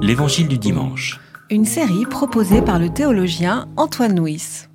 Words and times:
L'Évangile 0.00 0.48
du 0.48 0.58
dimanche. 0.58 1.20
Une 1.50 1.64
série 1.64 2.06
proposée 2.06 2.62
par 2.62 2.78
le 2.78 2.88
théologien 2.88 3.68
Antoine 3.76 4.18
Nuis. 4.18 4.66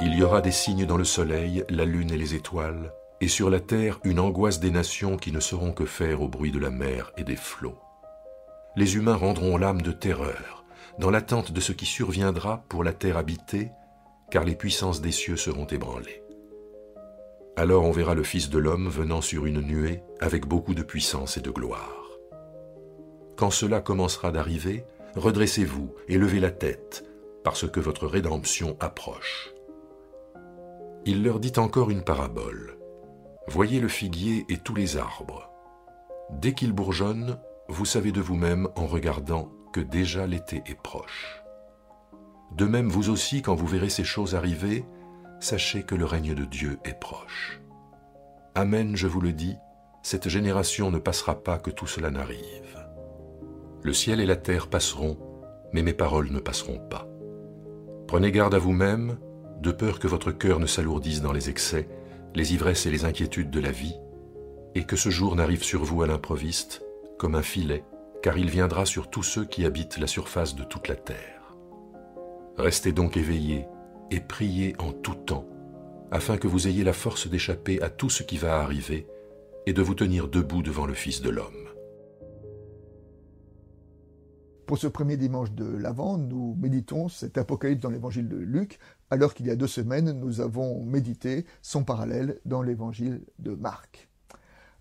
Il 0.00 0.14
y 0.14 0.22
aura 0.22 0.40
des 0.40 0.50
signes 0.50 0.86
dans 0.86 0.96
le 0.96 1.04
soleil, 1.04 1.64
la 1.70 1.84
lune 1.84 2.10
et 2.10 2.18
les 2.18 2.34
étoiles, 2.34 2.92
et 3.20 3.28
sur 3.28 3.48
la 3.48 3.60
terre 3.60 4.00
une 4.04 4.20
angoisse 4.20 4.60
des 4.60 4.70
nations 4.70 5.16
qui 5.16 5.32
ne 5.32 5.40
sauront 5.40 5.72
que 5.72 5.86
faire 5.86 6.20
au 6.20 6.28
bruit 6.28 6.50
de 6.50 6.58
la 6.58 6.70
mer 6.70 7.12
et 7.16 7.24
des 7.24 7.36
flots. 7.36 7.78
Les 8.76 8.96
humains 8.96 9.16
rendront 9.16 9.56
l'âme 9.56 9.82
de 9.82 9.92
terreur, 9.92 10.64
dans 10.98 11.10
l'attente 11.10 11.52
de 11.52 11.60
ce 11.60 11.72
qui 11.72 11.86
surviendra 11.86 12.64
pour 12.68 12.84
la 12.84 12.92
terre 12.92 13.16
habitée, 13.16 13.70
car 14.34 14.42
les 14.42 14.56
puissances 14.56 15.00
des 15.00 15.12
cieux 15.12 15.36
seront 15.36 15.66
ébranlées. 15.66 16.20
Alors 17.54 17.84
on 17.84 17.92
verra 17.92 18.16
le 18.16 18.24
Fils 18.24 18.50
de 18.50 18.58
l'homme 18.58 18.88
venant 18.88 19.20
sur 19.20 19.46
une 19.46 19.60
nuée 19.60 20.02
avec 20.18 20.44
beaucoup 20.44 20.74
de 20.74 20.82
puissance 20.82 21.36
et 21.36 21.40
de 21.40 21.52
gloire. 21.52 22.08
Quand 23.36 23.50
cela 23.50 23.80
commencera 23.80 24.32
d'arriver, 24.32 24.84
redressez-vous 25.14 25.94
et 26.08 26.18
levez 26.18 26.40
la 26.40 26.50
tête, 26.50 27.08
parce 27.44 27.70
que 27.70 27.78
votre 27.78 28.08
rédemption 28.08 28.76
approche. 28.80 29.54
Il 31.06 31.22
leur 31.22 31.38
dit 31.38 31.52
encore 31.56 31.90
une 31.90 32.02
parabole. 32.02 32.76
Voyez 33.46 33.78
le 33.78 33.86
figuier 33.86 34.46
et 34.48 34.56
tous 34.58 34.74
les 34.74 34.96
arbres. 34.96 35.48
Dès 36.32 36.54
qu'ils 36.54 36.72
bourgeonnent, 36.72 37.38
vous 37.68 37.84
savez 37.84 38.10
de 38.10 38.20
vous-même 38.20 38.66
en 38.74 38.88
regardant 38.88 39.52
que 39.72 39.80
déjà 39.80 40.26
l'été 40.26 40.60
est 40.66 40.82
proche. 40.82 41.43
De 42.56 42.66
même, 42.66 42.88
vous 42.88 43.10
aussi, 43.10 43.42
quand 43.42 43.54
vous 43.54 43.66
verrez 43.66 43.88
ces 43.88 44.04
choses 44.04 44.34
arriver, 44.34 44.84
sachez 45.40 45.82
que 45.82 45.94
le 45.94 46.04
règne 46.04 46.34
de 46.34 46.44
Dieu 46.44 46.78
est 46.84 46.98
proche. 46.98 47.60
Amen, 48.54 48.94
je 48.94 49.08
vous 49.08 49.20
le 49.20 49.32
dis, 49.32 49.56
cette 50.02 50.28
génération 50.28 50.90
ne 50.90 50.98
passera 50.98 51.42
pas 51.42 51.58
que 51.58 51.70
tout 51.70 51.88
cela 51.88 52.10
n'arrive. 52.10 52.86
Le 53.82 53.92
ciel 53.92 54.20
et 54.20 54.26
la 54.26 54.36
terre 54.36 54.68
passeront, 54.68 55.18
mais 55.72 55.82
mes 55.82 55.92
paroles 55.92 56.30
ne 56.30 56.38
passeront 56.38 56.78
pas. 56.78 57.08
Prenez 58.06 58.30
garde 58.30 58.54
à 58.54 58.58
vous-même, 58.58 59.18
de 59.60 59.72
peur 59.72 59.98
que 59.98 60.06
votre 60.06 60.30
cœur 60.30 60.60
ne 60.60 60.66
s'alourdisse 60.66 61.22
dans 61.22 61.32
les 61.32 61.50
excès, 61.50 61.88
les 62.34 62.54
ivresses 62.54 62.86
et 62.86 62.90
les 62.90 63.04
inquiétudes 63.04 63.50
de 63.50 63.60
la 63.60 63.72
vie, 63.72 63.96
et 64.76 64.84
que 64.84 64.96
ce 64.96 65.10
jour 65.10 65.34
n'arrive 65.34 65.64
sur 65.64 65.84
vous 65.84 66.02
à 66.02 66.06
l'improviste, 66.06 66.84
comme 67.18 67.34
un 67.34 67.42
filet, 67.42 67.84
car 68.22 68.38
il 68.38 68.48
viendra 68.48 68.86
sur 68.86 69.10
tous 69.10 69.22
ceux 69.22 69.44
qui 69.44 69.64
habitent 69.64 69.98
la 69.98 70.06
surface 70.06 70.54
de 70.54 70.64
toute 70.64 70.88
la 70.88 70.96
terre. 70.96 71.43
Restez 72.56 72.92
donc 72.92 73.16
éveillés 73.16 73.66
et 74.10 74.20
priez 74.20 74.76
en 74.78 74.92
tout 74.92 75.14
temps, 75.14 75.46
afin 76.10 76.36
que 76.36 76.46
vous 76.46 76.68
ayez 76.68 76.84
la 76.84 76.92
force 76.92 77.28
d'échapper 77.28 77.82
à 77.82 77.90
tout 77.90 78.10
ce 78.10 78.22
qui 78.22 78.36
va 78.36 78.60
arriver 78.60 79.08
et 79.66 79.72
de 79.72 79.82
vous 79.82 79.94
tenir 79.94 80.28
debout 80.28 80.62
devant 80.62 80.86
le 80.86 80.94
Fils 80.94 81.20
de 81.20 81.30
l'homme. 81.30 81.52
Pour 84.66 84.78
ce 84.78 84.86
premier 84.86 85.16
dimanche 85.16 85.52
de 85.52 85.64
l'Avent, 85.64 86.16
nous 86.16 86.56
méditons 86.58 87.08
cet 87.08 87.36
apocalypse 87.36 87.82
dans 87.82 87.90
l'évangile 87.90 88.28
de 88.28 88.36
Luc, 88.36 88.78
alors 89.10 89.34
qu'il 89.34 89.46
y 89.46 89.50
a 89.50 89.56
deux 89.56 89.66
semaines, 89.66 90.12
nous 90.12 90.40
avons 90.40 90.82
médité 90.84 91.44
son 91.60 91.84
parallèle 91.84 92.40
dans 92.44 92.62
l'évangile 92.62 93.24
de 93.40 93.54
Marc. 93.54 94.08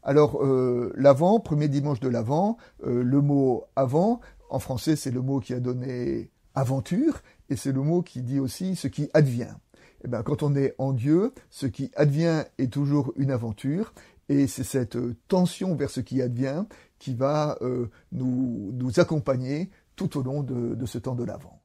Alors, 0.04 0.44
euh, 0.44 0.94
l'Avent, 0.96 1.40
premier 1.40 1.70
dimanche 1.70 2.00
de 2.00 2.08
l'Avent, 2.08 2.58
euh, 2.86 3.04
le 3.04 3.22
mot 3.22 3.66
avant, 3.76 4.22
en 4.50 4.60
français, 4.60 4.96
c'est 4.96 5.12
le 5.12 5.22
mot 5.22 5.40
qui 5.40 5.54
a 5.54 5.60
donné 5.60 6.33
aventure, 6.56 7.22
et 7.50 7.56
c'est 7.56 7.72
le 7.72 7.82
mot 7.82 8.02
qui 8.02 8.22
dit 8.22 8.40
aussi 8.40 8.76
ce 8.76 8.88
qui 8.88 9.09
advient. 9.14 9.56
Eh 10.04 10.08
bien, 10.08 10.23
quand 10.23 10.44
on 10.44 10.56
est 10.56 10.76
en 10.78 10.94
Dieu, 10.94 11.34
ce 11.50 11.66
qui 11.66 11.92
advient 11.95 12.44
est 12.58 12.72
toujours 12.72 13.14
une 13.16 13.32
aventure, 13.32 13.94
et 14.30 14.48
c'est 14.48 14.64
cette 14.64 14.98
tension 15.28 15.76
vers 15.76 15.90
ce 15.90 16.00
qui 16.00 16.22
advient 16.22 16.66
qui 17.00 17.14
va 17.14 17.58
euh, 17.62 17.89
nous, 18.11 18.92
accompagner 18.98 19.70
tout 19.95 20.17
au 20.17 20.23
long 20.23 20.42
de, 20.44 20.76
de 20.76 20.86
ce 20.86 20.98
temps 20.98 21.16
de 21.16 21.23
l'Avent. 21.23 21.61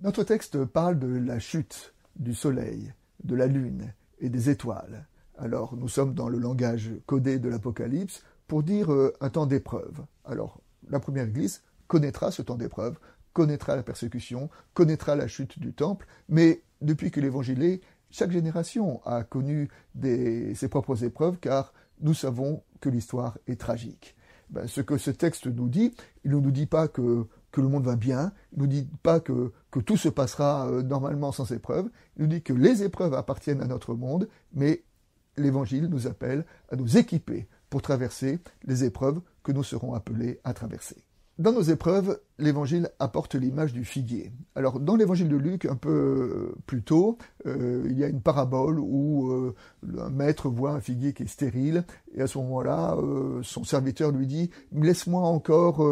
Notre 0.00 0.22
texte 0.22 0.64
parle 0.64 0.98
de 0.98 1.08
la 1.08 1.38
chute 1.38 1.94
du 2.16 2.34
soleil, 2.34 2.92
de 3.24 3.34
la 3.34 3.46
lune 3.46 3.92
et 4.20 4.28
des 4.28 4.48
étoiles. 4.48 5.06
Alors 5.36 5.76
nous 5.76 5.88
sommes 5.88 6.14
dans 6.14 6.28
le 6.28 6.38
langage 6.38 6.90
codé 7.06 7.38
de 7.38 7.48
l'Apocalypse 7.48 8.22
pour 8.46 8.62
dire 8.62 8.92
euh, 8.92 9.12
un 9.20 9.30
temps 9.30 9.46
d'épreuve. 9.46 10.04
Alors 10.24 10.60
la 10.88 11.00
première 11.00 11.26
Église 11.26 11.62
connaîtra 11.86 12.30
ce 12.30 12.42
temps 12.42 12.56
d'épreuve, 12.56 12.98
connaîtra 13.32 13.76
la 13.76 13.82
persécution, 13.82 14.50
connaîtra 14.74 15.16
la 15.16 15.28
chute 15.28 15.58
du 15.58 15.72
temple, 15.72 16.06
mais 16.28 16.62
depuis 16.80 17.10
que 17.10 17.20
l'Évangile 17.20 17.62
est, 17.62 17.80
chaque 18.10 18.30
génération 18.30 19.00
a 19.04 19.22
connu 19.22 19.68
ses 20.02 20.68
propres 20.68 21.04
épreuves 21.04 21.38
car 21.38 21.72
nous 22.00 22.14
savons 22.14 22.62
que 22.80 22.88
l'histoire 22.88 23.38
est 23.46 23.60
tragique. 23.60 24.16
Ben, 24.50 24.66
ce 24.66 24.80
que 24.80 24.96
ce 24.96 25.10
texte 25.10 25.46
nous 25.46 25.68
dit, 25.68 25.94
il 26.24 26.30
ne 26.30 26.40
nous 26.40 26.50
dit 26.50 26.66
pas 26.66 26.88
que, 26.88 27.26
le 27.56 27.68
monde 27.68 27.84
va 27.84 27.96
bien, 27.96 28.32
il 28.52 28.58
ne 28.58 28.62
nous 28.62 28.68
dit 28.68 28.88
pas 29.02 29.20
que, 29.20 29.52
tout 29.84 29.96
se 29.96 30.08
passera 30.08 30.68
euh, 30.68 30.82
normalement 30.82 31.32
sans 31.32 31.50
épreuves, 31.52 31.90
il 32.16 32.22
nous 32.22 32.28
dit 32.28 32.42
que 32.42 32.52
les 32.52 32.82
épreuves 32.82 33.14
appartiennent 33.14 33.60
à 33.60 33.66
notre 33.66 33.94
monde, 33.94 34.28
mais 34.54 34.84
l'Évangile 35.36 35.88
nous 35.88 36.06
appelle 36.06 36.46
à 36.70 36.76
nous 36.76 36.96
équiper 36.96 37.48
pour 37.70 37.82
traverser 37.82 38.38
les 38.64 38.84
épreuves 38.84 39.20
que 39.42 39.52
nous 39.52 39.64
serons 39.64 39.94
appelés 39.94 40.40
à 40.44 40.54
traverser. 40.54 40.96
Dans 41.38 41.52
nos 41.52 41.62
épreuves, 41.62 42.18
l'évangile 42.40 42.90
apporte 42.98 43.36
l'image 43.36 43.72
du 43.72 43.84
figuier. 43.84 44.32
Alors, 44.56 44.80
dans 44.80 44.96
l'évangile 44.96 45.28
de 45.28 45.36
Luc, 45.36 45.66
un 45.66 45.76
peu 45.76 45.88
euh, 45.88 46.56
plus 46.66 46.82
tôt, 46.82 47.16
euh, 47.46 47.86
il 47.88 47.96
y 47.96 48.02
a 48.02 48.08
une 48.08 48.20
parabole 48.20 48.80
où 48.80 49.30
euh, 49.30 49.54
un 50.00 50.10
maître 50.10 50.48
voit 50.48 50.72
un 50.72 50.80
figuier 50.80 51.12
qui 51.12 51.22
est 51.22 51.28
stérile, 51.28 51.84
et 52.16 52.22
à 52.22 52.26
ce 52.26 52.38
moment-là, 52.38 52.96
son 53.42 53.62
serviteur 53.62 54.10
lui 54.10 54.26
dit 54.26 54.50
Laisse-moi 54.72 55.22
encore 55.22 55.86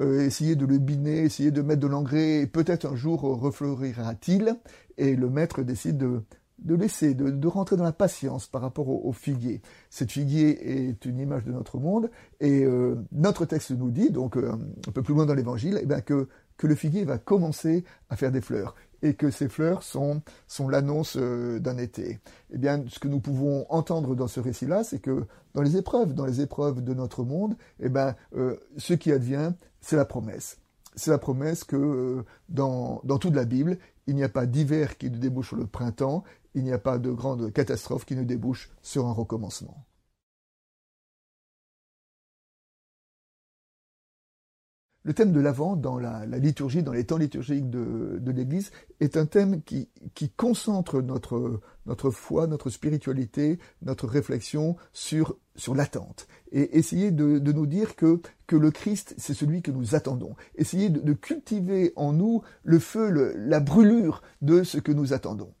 essayer 0.00 0.54
de 0.54 0.66
le 0.66 0.78
biner, 0.78 1.24
essayer 1.24 1.50
de 1.50 1.62
mettre 1.62 1.80
de 1.80 1.88
l'engrais, 1.88 2.42
et 2.42 2.46
peut-être 2.46 2.86
un 2.86 2.94
jour 2.94 3.22
refleurira-t-il? 3.22 4.56
Et 4.98 5.16
le 5.16 5.28
maître 5.28 5.62
décide 5.62 5.98
de, 5.98 6.22
de 6.64 6.74
laisser, 6.74 7.14
de, 7.14 7.46
rentrer 7.48 7.76
dans 7.76 7.84
la 7.84 7.92
patience 7.92 8.46
par 8.46 8.62
rapport 8.62 8.88
au, 8.88 9.12
figuier. 9.12 9.60
Cette 9.90 10.10
figuier 10.10 10.88
est 10.88 11.04
une 11.04 11.18
image 11.18 11.44
de 11.44 11.52
notre 11.52 11.78
monde, 11.78 12.10
et 12.40 12.64
euh, 12.64 12.96
notre 13.12 13.44
texte 13.44 13.72
nous 13.72 13.90
dit, 13.90 14.10
donc 14.10 14.36
euh, 14.36 14.52
un 14.88 14.92
peu 14.92 15.02
plus 15.02 15.14
loin 15.14 15.26
dans 15.26 15.34
l'évangile, 15.34 15.78
eh 15.82 15.86
bien 15.86 16.00
que, 16.00 16.28
que 16.56 16.66
le 16.66 16.74
figuier 16.74 17.04
va 17.04 17.18
commencer 17.18 17.84
à 18.10 18.16
faire 18.16 18.32
des 18.32 18.40
fleurs, 18.40 18.74
et 19.02 19.14
que 19.14 19.30
ces 19.30 19.48
fleurs 19.48 19.82
sont, 19.82 20.22
sont 20.46 20.68
l'annonce 20.68 21.16
euh, 21.18 21.58
d'un 21.58 21.78
été. 21.78 22.20
Eh 22.52 22.58
bien, 22.58 22.84
ce 22.88 22.98
que 22.98 23.08
nous 23.08 23.20
pouvons 23.20 23.66
entendre 23.68 24.14
dans 24.14 24.28
ce 24.28 24.40
récit-là, 24.40 24.84
c'est 24.84 25.00
que 25.00 25.24
dans 25.54 25.62
les 25.62 25.76
épreuves, 25.76 26.14
dans 26.14 26.26
les 26.26 26.40
épreuves 26.40 26.82
de 26.82 26.94
notre 26.94 27.24
monde, 27.24 27.56
eh 27.80 27.88
bien, 27.88 28.14
ce 28.78 28.94
qui 28.94 29.12
advient, 29.12 29.52
c'est 29.80 29.96
la 29.96 30.04
promesse 30.04 30.58
c'est 30.94 31.10
la 31.10 31.16
promesse 31.16 31.64
que 31.64 32.22
dans, 32.50 33.00
dans, 33.04 33.16
toute 33.16 33.34
la 33.34 33.46
Bible, 33.46 33.78
il 34.06 34.14
n'y 34.14 34.24
a 34.24 34.28
pas 34.28 34.44
d'hiver 34.44 34.98
qui 34.98 35.10
ne 35.10 35.16
débouche 35.16 35.48
sur 35.48 35.56
le 35.56 35.66
printemps, 35.66 36.24
il 36.54 36.64
n'y 36.64 36.72
a 36.72 36.78
pas 36.78 36.98
de 36.98 37.10
grande 37.10 37.52
catastrophe 37.52 38.04
qui 38.04 38.16
ne 38.16 38.24
débouche 38.24 38.70
sur 38.82 39.06
un 39.06 39.12
recommencement. 39.12 39.86
Le 45.04 45.14
thème 45.14 45.32
de 45.32 45.40
l'Avent 45.40 45.74
dans 45.74 45.98
la, 45.98 46.24
liturgie, 46.26 46.84
dans 46.84 46.92
les 46.92 47.04
temps 47.04 47.16
liturgiques 47.16 47.68
de, 47.68 48.30
l'Église, 48.30 48.70
est 49.00 49.16
un 49.16 49.26
thème 49.26 49.60
qui, 49.62 49.88
concentre 50.36 51.02
notre, 51.02 51.60
foi, 52.10 52.46
notre 52.46 52.70
spiritualité, 52.70 53.58
notre 53.82 54.06
réflexion 54.06 54.76
sur, 54.92 55.38
l'attente. 55.74 56.28
Et 56.52 56.78
essayer 56.78 57.10
de, 57.10 57.40
nous 57.40 57.66
dire 57.66 57.96
que, 57.96 58.20
que 58.46 58.54
le 58.54 58.70
Christ, 58.70 59.14
c'est 59.18 59.34
celui 59.34 59.60
que 59.60 59.72
nous 59.72 59.96
attendons. 59.96 60.36
Essayer 60.54 60.88
de, 60.88 61.12
cultiver 61.14 61.92
en 61.96 62.12
nous 62.12 62.42
le 62.62 62.78
feu, 62.78 63.34
la 63.36 63.58
brûlure 63.58 64.22
de 64.40 64.62
ce 64.62 64.78
que 64.78 64.92
nous 64.92 65.12
attendons. 65.12 65.52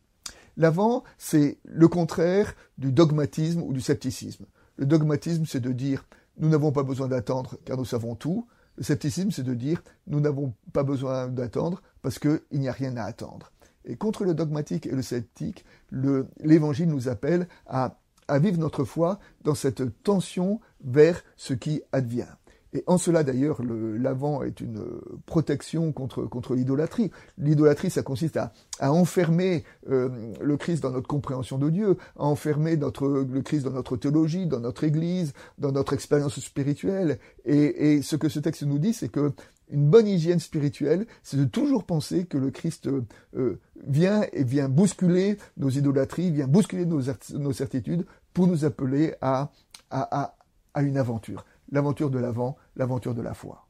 L'avant, 0.62 1.02
c'est 1.18 1.58
le 1.64 1.88
contraire 1.88 2.54
du 2.78 2.92
dogmatisme 2.92 3.62
ou 3.62 3.72
du 3.72 3.80
scepticisme. 3.80 4.46
Le 4.76 4.86
dogmatisme, 4.86 5.44
c'est 5.44 5.58
de 5.58 5.72
dire 5.72 6.04
nous 6.38 6.48
n'avons 6.48 6.70
pas 6.70 6.84
besoin 6.84 7.08
d'attendre 7.08 7.56
car 7.64 7.76
nous 7.76 7.84
savons 7.84 8.14
tout. 8.14 8.46
Le 8.76 8.84
scepticisme, 8.84 9.32
c'est 9.32 9.42
de 9.42 9.54
dire 9.54 9.82
nous 10.06 10.20
n'avons 10.20 10.54
pas 10.72 10.84
besoin 10.84 11.26
d'attendre 11.26 11.82
parce 12.00 12.20
qu'il 12.20 12.40
n'y 12.52 12.68
a 12.68 12.72
rien 12.72 12.96
à 12.96 13.02
attendre. 13.02 13.50
Et 13.84 13.96
contre 13.96 14.24
le 14.24 14.34
dogmatique 14.34 14.86
et 14.86 14.92
le 14.92 15.02
sceptique, 15.02 15.64
l'Évangile 15.90 16.88
nous 16.88 17.08
appelle 17.08 17.48
à 17.66 17.98
vivre 18.38 18.58
notre 18.58 18.84
foi 18.84 19.18
dans 19.42 19.56
cette 19.56 20.04
tension 20.04 20.60
vers 20.84 21.24
ce 21.36 21.54
qui 21.54 21.82
advient. 21.90 22.36
Et 22.74 22.84
en 22.86 22.96
cela, 22.96 23.22
d'ailleurs, 23.22 23.60
l'avant 23.62 24.42
est 24.42 24.60
une 24.60 24.82
protection 25.26 25.92
contre, 25.92 26.22
contre 26.24 26.54
l'idolâtrie. 26.54 27.10
L'idolâtrie, 27.36 27.90
ça 27.90 28.02
consiste 28.02 28.36
à, 28.36 28.52
à 28.78 28.92
enfermer 28.92 29.64
euh, 29.90 30.08
le 30.40 30.56
Christ 30.56 30.82
dans 30.82 30.90
notre 30.90 31.08
compréhension 31.08 31.58
de 31.58 31.68
Dieu, 31.68 31.96
à 32.16 32.24
enfermer 32.24 32.76
le 32.76 33.40
Christ 33.40 33.64
dans 33.64 33.72
notre 33.72 33.96
théologie, 33.96 34.46
dans 34.46 34.60
notre 34.60 34.84
Église, 34.84 35.34
dans 35.58 35.72
notre 35.72 35.92
expérience 35.92 36.40
spirituelle. 36.40 37.18
Et, 37.44 37.96
et 37.96 38.02
ce 38.02 38.16
que 38.16 38.28
ce 38.30 38.40
texte 38.40 38.62
nous 38.62 38.78
dit, 38.78 38.94
c'est 38.94 39.10
que 39.10 39.32
une 39.70 39.88
bonne 39.88 40.06
hygiène 40.06 40.40
spirituelle, 40.40 41.06
c'est 41.22 41.38
de 41.38 41.44
toujours 41.44 41.84
penser 41.84 42.26
que 42.26 42.36
le 42.36 42.50
Christ 42.50 42.88
euh, 43.34 43.60
vient 43.86 44.22
et 44.32 44.44
vient 44.44 44.68
bousculer 44.68 45.38
nos 45.56 45.70
idolâtries, 45.70 46.30
vient 46.30 46.46
bousculer 46.46 46.84
nos, 46.84 47.00
nos 47.34 47.52
certitudes 47.52 48.04
pour 48.34 48.46
nous 48.46 48.64
appeler 48.64 49.14
à, 49.20 49.50
à, 49.90 50.34
à 50.74 50.82
une 50.82 50.98
aventure. 50.98 51.44
L'aventure 51.72 52.10
de 52.10 52.18
l'avant, 52.18 52.56
l'aventure 52.76 53.14
de 53.14 53.22
la 53.22 53.34
foi. 53.34 53.66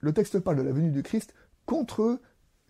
Le 0.00 0.12
texte 0.12 0.38
parle 0.38 0.58
de 0.58 0.62
la 0.62 0.72
venue 0.72 0.90
du 0.90 1.02
Christ 1.02 1.34
contre 1.64 2.20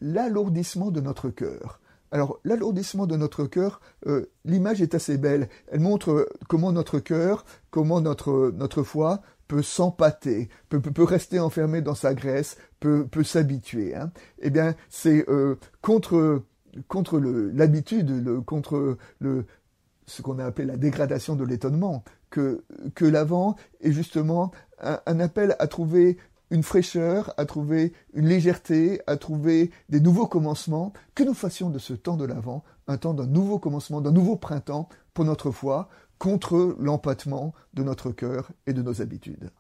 l'alourdissement 0.00 0.90
de 0.90 1.00
notre 1.00 1.28
cœur. 1.28 1.80
Alors, 2.12 2.38
l'alourdissement 2.44 3.06
de 3.06 3.16
notre 3.16 3.46
cœur, 3.46 3.80
euh, 4.06 4.30
l'image 4.44 4.80
est 4.80 4.94
assez 4.94 5.18
belle. 5.18 5.48
Elle 5.66 5.80
montre 5.80 6.28
comment 6.48 6.72
notre 6.72 7.00
cœur, 7.00 7.44
comment 7.70 8.00
notre, 8.00 8.82
foi 8.84 9.22
peut 9.48 9.62
s'empâter, 9.62 10.48
peut, 10.68 10.80
rester 11.02 11.40
enfermé 11.40 11.82
dans 11.82 11.94
sa 11.94 12.14
graisse, 12.14 12.56
peut, 12.80 13.08
s'habituer. 13.24 13.94
Hein. 13.94 14.12
Eh 14.38 14.50
bien, 14.50 14.76
c'est 14.88 15.28
euh, 15.28 15.56
contre, 15.82 16.42
l'habitude, 17.52 18.44
contre 18.44 18.96
ce 20.06 20.22
qu'on 20.22 20.38
a 20.38 20.44
appelé 20.44 20.66
la 20.66 20.76
dégradation 20.76 21.34
de 21.34 21.44
l'étonnement, 21.44 22.04
que, 22.36 22.64
que 22.94 23.06
l'avant 23.06 23.56
est 23.80 23.92
justement 23.92 24.50
un, 24.78 25.20
appel 25.20 25.56
à 25.58 25.66
trouver 25.66 26.18
une 26.50 26.62
fraîcheur, 26.62 27.32
à 27.38 27.46
trouver 27.46 27.94
une 28.12 28.28
légèreté, 28.28 29.00
à 29.06 29.16
trouver 29.16 29.70
des 29.88 30.00
nouveaux 30.00 30.26
commencements, 30.26 30.92
que 31.14 31.24
nous 31.24 31.32
fassions 31.32 31.70
de 31.70 31.78
ce 31.78 31.94
temps 31.94 32.18
de 32.18 32.26
l'Avent 32.26 32.62
un 32.88 32.98
temps 32.98 33.14
d'un 33.14 33.26
nouveau 33.26 33.58
commencement, 33.58 34.02
d'un 34.02 34.12
nouveau 34.12 34.36
printemps 34.36 34.90
pour 35.14 35.24
notre 35.24 35.50
foi, 35.50 35.88
contre 36.18 36.76
l'empattement 36.78 37.54
de 37.72 37.82
notre 37.82 38.10
cœur 38.10 38.50
et 38.66 38.74
de 38.74 38.82
nos 38.82 39.00
habitudes. 39.00 39.50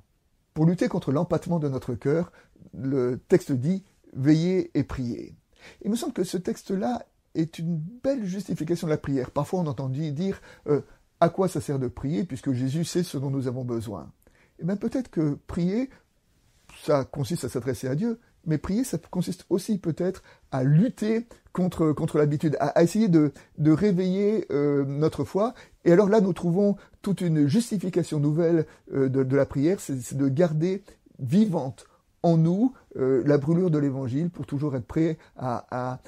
Pour 0.52 0.66
lutter 0.66 0.88
contre 0.88 1.12
l'empattement 1.12 1.58
de 1.58 1.68
notre 1.68 1.94
cœur, 1.94 2.30
le 2.74 3.18
texte 3.28 3.52
dit 3.52 3.84
veillez 4.12 4.70
et 4.78 4.84
priez. 4.84 5.34
Il 5.82 5.90
me 5.90 5.96
semble 5.96 6.12
que 6.12 6.24
ce 6.24 6.36
texte-là 6.36 7.06
est 7.34 7.58
une 7.58 7.76
belle 7.76 8.24
justification 8.24 8.86
de 8.86 8.92
la 8.92 8.98
prière. 8.98 9.30
Parfois 9.30 9.60
on 9.60 9.66
entend 9.66 9.88
dire 9.88 10.40
euh, 10.68 10.82
à 11.20 11.28
quoi 11.28 11.48
ça 11.48 11.60
sert 11.60 11.78
de 11.78 11.88
prier 11.88 12.24
puisque 12.24 12.52
Jésus 12.52 12.84
sait 12.84 13.02
ce 13.02 13.18
dont 13.18 13.30
nous 13.30 13.48
avons 13.48 13.64
besoin. 13.64 14.10
Eh 14.58 14.64
bien 14.64 14.76
peut-être 14.76 15.10
que 15.10 15.38
prier 15.46 15.90
ça 16.82 17.04
consiste 17.04 17.44
à 17.44 17.48
s'adresser 17.48 17.88
à 17.88 17.94
Dieu, 17.94 18.18
mais 18.46 18.58
prier, 18.58 18.84
ça 18.84 18.98
consiste 19.10 19.44
aussi 19.50 19.78
peut-être 19.78 20.22
à 20.52 20.62
lutter 20.62 21.26
contre, 21.52 22.18
l'habitude, 22.18 22.56
à, 22.60 22.82
essayer 22.82 23.08
de, 23.08 23.32
réveiller 23.58 24.46
euh, 24.50 24.84
notre 24.84 25.24
foi. 25.24 25.54
Et 25.84 25.92
alors 25.92 26.08
là, 26.08 26.20
nous 26.20 26.32
trouvons 26.32 26.76
toute 27.02 27.20
une 27.20 27.48
justification 27.48 28.20
nouvelle 28.20 28.66
euh, 28.92 29.08
de, 29.08 29.36
la 29.36 29.46
prière, 29.46 29.80
c'est 29.80 30.16
de 30.16 30.28
garder 30.28 30.84
vivante 31.18 31.86
en 32.22 32.36
nous 32.36 32.72
euh, 32.96 33.22
la 33.26 33.38
brûlure 33.38 33.70
de 33.70 33.78
l'Évangile 33.78 34.30
pour 34.30 34.46
toujours 34.46 34.76
être 34.76 34.86
prêt 34.86 35.18
à, 35.36 35.98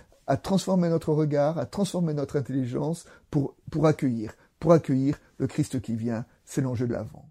transformer 0.42 0.90
notre 0.90 1.12
regard, 1.12 1.58
à 1.58 1.66
transformer 1.66 2.14
notre 2.14 2.36
intelligence 2.36 3.06
pour 3.30 3.86
accueillir, 3.86 4.34
pour 4.58 4.72
accueillir 4.72 5.18
le 5.38 5.46
Christ 5.46 5.80
qui 5.80 5.94
vient. 5.94 6.24
C'est 6.44 6.60
l'enjeu 6.60 6.86
de 6.86 6.92
l'avant. 6.92 7.30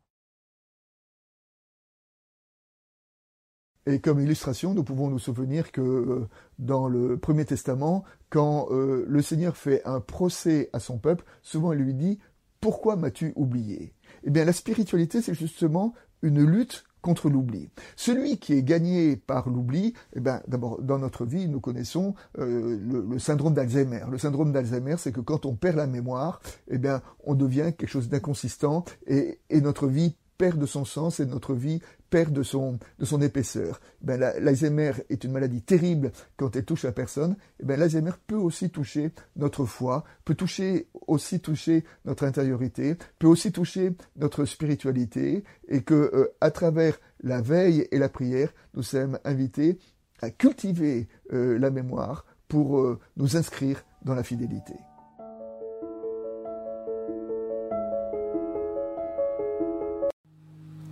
Et 3.87 4.01
comme 4.01 4.19
illustration, 4.19 4.73
nous 4.73 4.83
pouvons 4.83 5.09
nous 5.09 5.17
souvenir 5.17 5.71
que 5.71 5.79
euh, 5.79 6.27
dans 6.59 6.89
le 6.89 7.17
Premier 7.17 7.45
Testament, 7.45 8.03
quand 8.29 8.67
euh, 8.71 9.05
le 9.07 9.21
Seigneur 9.21 9.55
fait 9.55 9.81
un 9.85 10.01
procès 10.01 10.69
à 10.73 10.79
son 10.79 10.97
peuple, 10.97 11.23
souvent 11.41 11.71
il 11.71 11.79
lui 11.79 11.93
dit 11.93 12.19
Pourquoi 12.59 12.97
m'as-tu 12.97 13.31
oublié? 13.37 13.93
Eh 14.23 14.29
bien, 14.29 14.43
la 14.43 14.51
spiritualité, 14.51 15.21
c'est 15.21 15.33
justement 15.33 15.93
une 16.21 16.43
lutte 16.43 16.83
contre 17.07 17.29
l'oubli. 17.29 17.69
Celui 17.95 18.37
qui 18.37 18.51
est 18.51 18.63
gagné 18.63 19.15
par 19.15 19.47
l'oubli, 19.47 19.93
eh 20.13 20.19
bien, 20.19 20.41
d'abord, 20.49 20.81
dans 20.81 20.99
notre 20.99 21.23
vie, 21.23 21.47
nous 21.47 21.61
connaissons 21.61 22.15
euh, 22.37 22.77
le, 23.09 23.17
syndrome 23.17 23.53
d'Alzheimer. 23.53 24.01
Le 24.11 24.17
syndrome 24.17 24.51
d'Alzheimer, 24.51 24.95
c'est 24.97 25.13
que 25.13 25.21
quand 25.21 25.45
on 25.45 25.55
perd 25.55 25.77
la 25.77 25.87
mémoire, 25.87 26.41
eh 26.69 26.77
bien, 26.77 27.01
on 27.23 27.33
devient 27.33 27.71
quelque 27.77 27.87
chose 27.87 28.09
d'inconsistant 28.09 28.83
et 29.07 29.39
notre 29.61 29.87
vie 29.87 30.17
perd 30.37 30.59
de 30.59 30.65
son 30.65 30.85
sens 30.85 31.19
et 31.19 31.25
notre 31.25 31.53
vie 31.53 31.81
perd 32.09 32.31
de 32.31 32.43
son, 32.43 32.79
de 32.99 33.05
son 33.05 33.21
épaisseur. 33.21 33.79
Ben, 34.01 34.19
L'Alzheimer 34.19 34.93
est 35.09 35.23
une 35.23 35.31
maladie 35.31 35.61
terrible 35.61 36.11
quand 36.37 36.55
elle 36.55 36.65
touche 36.65 36.83
la 36.83 36.91
personne. 36.91 37.35
Et 37.59 37.65
ben, 37.65 37.79
L'Alzheimer 37.79 38.11
peut 38.27 38.35
aussi 38.35 38.69
toucher 38.69 39.11
notre 39.35 39.65
foi, 39.65 40.03
peut 40.25 40.35
toucher, 40.35 40.87
aussi 41.07 41.39
toucher 41.39 41.83
notre 42.05 42.25
intériorité, 42.25 42.97
peut 43.19 43.27
aussi 43.27 43.51
toucher 43.51 43.93
notre 44.15 44.45
spiritualité, 44.45 45.43
et 45.67 45.81
que 45.81 45.93
euh, 45.93 46.33
à 46.41 46.51
travers 46.51 46.99
la 47.21 47.41
veille 47.41 47.87
et 47.91 47.99
la 47.99 48.09
prière, 48.09 48.53
nous 48.73 48.83
sommes 48.83 49.19
invités 49.25 49.79
à 50.21 50.29
cultiver 50.29 51.07
euh, 51.33 51.57
la 51.59 51.69
mémoire 51.69 52.25
pour 52.47 52.79
euh, 52.79 52.99
nous 53.17 53.35
inscrire 53.37 53.83
dans 54.03 54.15
la 54.15 54.23
fidélité. 54.23 54.73